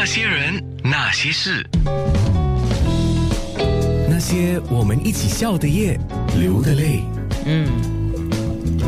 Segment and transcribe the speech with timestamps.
[0.00, 1.62] 那些人，那些事，
[4.08, 6.00] 那些我们一起笑的夜，
[6.38, 7.02] 流的泪。
[7.44, 7.68] 嗯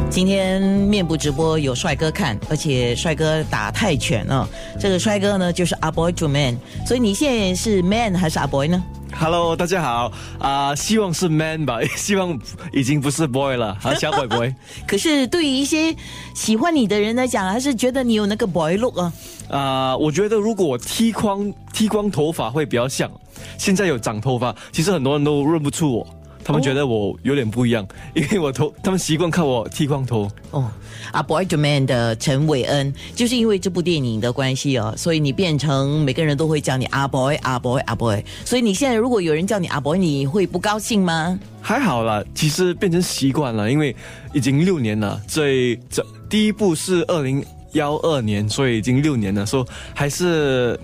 [0.08, 4.48] 今天面部直播有帅哥看，而且帅哥打泰拳啊、
[4.80, 6.56] 这个帅哥呢就是阿 boy to man，
[6.86, 8.82] 所以你现在是 man 还是阿 boy 呢？
[9.18, 10.12] Hello，大家好。
[10.38, 12.38] 啊、希望是 man 吧， 希望
[12.72, 14.54] 已经不是 boy 了，啊，小 boy boy
[14.86, 15.94] 可是对于一些
[16.34, 19.12] 喜欢你的人来讲，还是觉得你有那个 boy look 啊。
[19.48, 23.10] 啊、我觉得如果我剃光剃光头发会比较像，
[23.58, 26.06] 现在有长头发，其实很多人都认不出我，
[26.44, 30.30] 他们觉得我有点不一样，因为我头，他们习惯看我剃光头。
[30.50, 30.70] 哦，
[31.12, 41.38] 啊，Boy to Man 的陈伟恩，就是因为这部电影的关系哦，所以你变成每个人都会叫你阿 boy 阿 boy 阿 boy，所以你现在如果有人叫你阿 boy，你会不高兴吗？
[41.60, 43.94] 还好啦，其实变成习惯了，因为
[44.32, 45.20] 已经六年了。
[45.28, 50.78] 最这第一部是二零幺二年，所以已经六年了，所以还是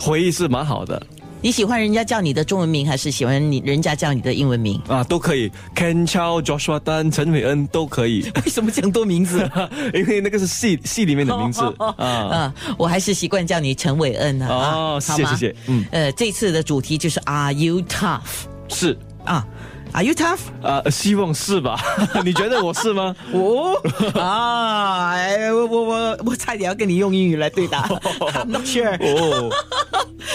[0.00, 1.00] 回忆是蛮好的
[1.40, 4.80] 你喜欢人家叫你的中文名，还是喜欢你人家叫你的英文名？
[4.88, 5.48] 啊，都可以。
[5.74, 9.48] Ken Chow、Joshua Tan、陈伟恩都可以， 为什么讲多名字？
[9.94, 11.94] 因为那个是戏戏里面的名字 啊。
[11.98, 14.48] 啊，我还是习惯叫你陈伟恩啊。
[14.48, 18.20] 哦谢谢谢谢嗯呃，这次的主题就是 Are you tough？
[18.68, 19.46] 是啊
[19.92, 20.38] ，Are you tough？
[20.62, 21.80] 啊，希望是吧？
[22.24, 23.14] 你觉得我是吗？
[23.32, 23.74] 哦
[24.20, 28.96] 啊，哎，我我我我差点要跟你用英语来对答，I'm not sure。
[29.00, 29.50] 哦，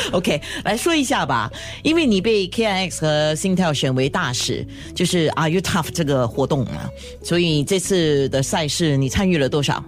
[0.12, 1.52] OK，来说一下吧，
[1.84, 6.90] 因为你被 KIX 和 Intel 选为大使，就是 Are You Tough 这个活动嘛，
[7.24, 9.84] 所以这次的赛事你参与了多少？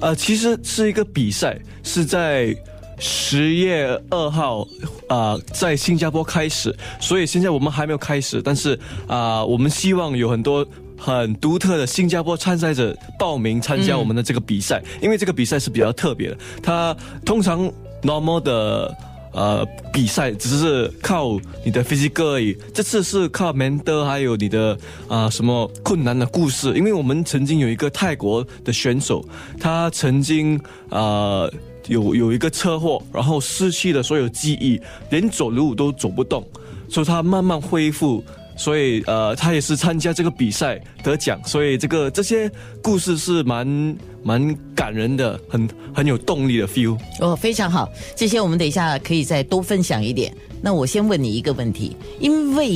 [0.00, 2.54] 呃，其实是一个比赛，是在
[2.98, 4.66] 十月二号
[5.08, 10.66] 啊、在新加坡开始，所以现在我们还没有开始，但是啊、我们希望有很多。
[11.02, 16.36] 很独特的新加坡参赛者报名参加我们的这个比赛，因为这个比赛是比较特别的。
[16.62, 18.94] 它通常 normal 的
[19.32, 24.78] 呃比赛只是靠你的 physical 而已，这次是靠 mental 还有你的
[25.08, 26.74] 啊、什么困难的故事。
[26.74, 29.24] 因为我们曾经有一个泰国的选手，
[29.58, 31.48] 他曾经啊
[31.88, 36.46] 有有一个车祸，然后失去了所有记忆，连走路都走不动，
[36.88, 38.22] 所以他慢慢恢复。
[38.60, 42.50] 所以呃，他也是参加这个比赛得奖，所以这个这些
[42.82, 46.98] 故事是蛮蛮感人的，很很有动力的 feel。
[47.20, 50.30] 哦，非常好，这些我们等一下可以再多分享一点。
[50.60, 52.68] 那我先问你一个问题，因为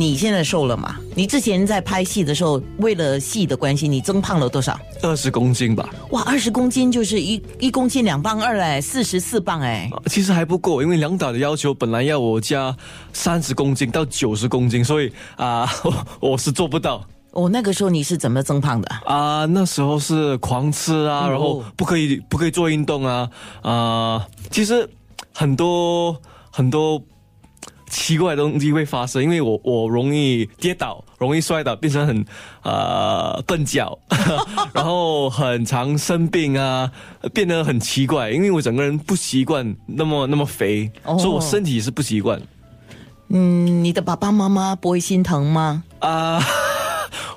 [0.00, 0.96] 你现在瘦了嘛？
[1.14, 4.80] 你之前在拍戏的时候，为了戏的关系，你增胖了多少？
[5.02, 9.90] 二十公斤吧，哇，二十公斤就是一一公斤两磅二嘞，四十四磅哎。
[9.92, 12.74] 啊其实还不够，因为梁导的要求本来要我加
[13.12, 18.88] 三十公斤到九十公斤，所以啊、我 我是做不到哦，那个时候你是怎么增胖的？
[19.04, 23.28] 啊、那时候是狂吃啊，哦然后不可以不可以做运动啊
[23.60, 24.88] 啊、其实
[25.34, 26.16] 很多
[26.50, 26.98] 很多。
[27.90, 32.24] 奇怪的东西会发生，因为我我容易跌倒，容易摔倒，变成很
[32.62, 33.98] 呃笨脚，
[34.72, 36.90] 然后很常生病啊，
[37.34, 42.40] 变得很奇怪，因为我整个人不习惯那么那么肥，哦所以我身体是不习惯
[43.28, 45.82] 嗯，你的爸爸妈妈不会心疼吗？
[45.98, 46.40] 啊。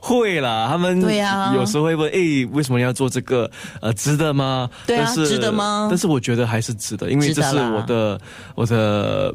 [0.06, 3.50] 会啦，他们对呀有时候会问，诶，为什么要做这个？
[3.80, 4.70] 呃，值得吗？
[4.85, 8.20] 对值得吗但是我觉得还是值得，因为这是我的
[8.53, 9.34] 我的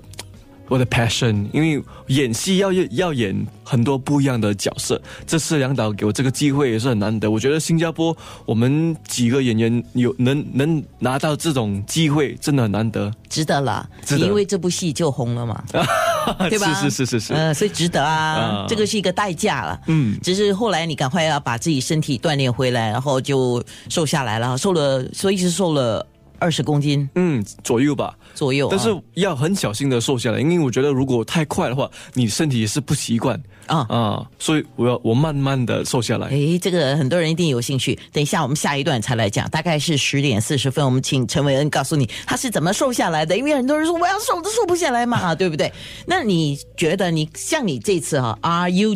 [0.68, 3.34] 我的 passion，因为演戏要要演
[3.64, 7.30] 很多不一样的角色，这次梁导给我这个机会也是很难得。
[7.30, 13.10] 我觉得新加坡我们几个演员有能能拿到这种机会，真的很难得。
[13.28, 15.62] 值得了，得你因为这部戏就红了嘛，
[16.48, 16.74] 对吧？
[16.74, 17.34] 是是是是是。
[17.34, 19.80] 呃，所以值得啊，啊这个是一个代价了。
[19.86, 26.04] 嗯只是后来你赶快要把自己身体锻炼回来，然后就瘦下来了，瘦了，所以是瘦了
[26.38, 28.16] 二十公斤嗯，左右吧。
[28.34, 33.78] 左右啊、但是要很小心的瘦下来，因为我觉得如果太快的话，你身体也是不习惯啊。
[33.88, 36.28] 啊，所以我要我慢慢的瘦下来。
[36.28, 37.98] 诶，这个很多人一定有兴趣。
[38.12, 43.36] 等一下，我们下一段才来讲，大概是十点四十分，我们请陈伟恩告诉你他是怎么瘦下来的。
[43.36, 45.72] 因为很多人说我要瘦都瘦不下来嘛，对不对？
[46.06, 48.94] 那你觉得你像你这次哈、a r e you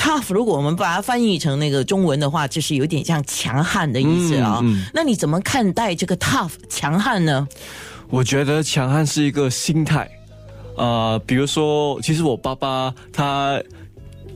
[0.00, 7.46] tough？tough 如果我们把它翻译成那个中文的话，就是有点像强悍的意思啊、嗯嗯那你怎么看待这个 tough 强悍呢？
[8.08, 10.10] 我觉得强悍是一个心态，
[10.76, 13.60] 呃，比如说，其实我爸爸他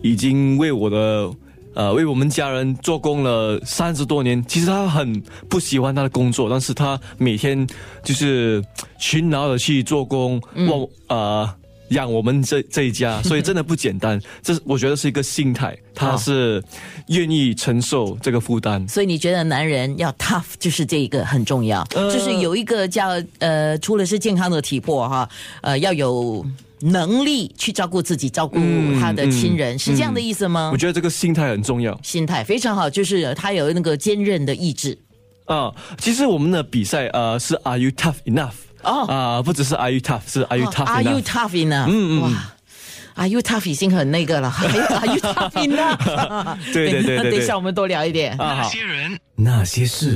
[0.03, 1.31] 已经为我的。
[1.77, 4.41] 呃，为我们家人做工了三十多年。
[4.47, 7.67] 其实他很不喜欢他的工作，但是他每天
[8.05, 8.65] 就是
[8.97, 11.53] 勤劳的去做工，忘、呃
[11.95, 14.21] 养我们这这一家，所以真的不简单。
[14.43, 16.63] 这我觉得是一个心态，他是
[17.07, 18.87] 愿意承受这个负担。
[18.87, 25.29] 所以你觉得男人要 tough，就是这一个很重要，呃就是有一个叫呃，除了是健康的体魄哈，
[25.63, 26.45] 呃，要有
[26.81, 30.71] 能力去照顾自己，照顾嗯他的亲人，是这样的意思吗？
[30.73, 34.99] 我觉得这个心态很重要心态非常好，就是他有那个坚韧的意志。
[35.47, 35.73] 啊。
[35.99, 38.55] 其实我们的比赛呃是 Are you tough enough？
[38.85, 41.87] 哦啊，不只是 Are you tough，是 Are you 哦 tough Are you enough？tough enough？
[41.89, 42.31] 嗯嗯哇。
[43.17, 46.59] Are you tough 已经很那个了，还有 Are you tough enough？
[46.73, 48.37] 对对对对对等一下我们多聊一点。
[48.41, 49.19] 啊好那些人。
[49.37, 50.13] 那些事。